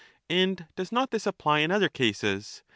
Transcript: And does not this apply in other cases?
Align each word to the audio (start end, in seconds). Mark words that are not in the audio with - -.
And 0.31 0.65
does 0.75 0.91
not 0.91 1.11
this 1.11 1.27
apply 1.27 1.59
in 1.59 1.69
other 1.69 1.87
cases? 1.87 2.63